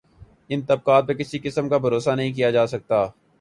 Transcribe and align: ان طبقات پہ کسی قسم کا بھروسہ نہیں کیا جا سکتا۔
ان 0.49 0.61
طبقات 0.61 1.07
پہ 1.07 1.13
کسی 1.13 1.39
قسم 1.39 1.69
کا 1.69 1.77
بھروسہ 1.77 2.09
نہیں 2.09 2.33
کیا 2.33 2.49
جا 2.51 2.65
سکتا۔ 2.67 3.05